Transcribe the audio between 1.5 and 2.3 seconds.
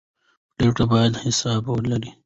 ولري